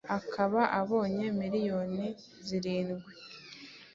akaba 0.17 0.61
abonye 0.79 1.25
miliyoni 1.39 2.05
zirindwi 2.45 3.11